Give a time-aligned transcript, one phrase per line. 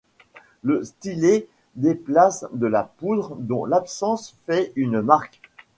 [0.63, 5.41] Le stylet déplace de la poudre dont l'absence fait une marque.